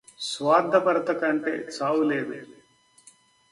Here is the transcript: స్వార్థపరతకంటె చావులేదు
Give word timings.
స్వార్థపరతకంటె 0.27 1.53
చావులేదు 1.75 2.39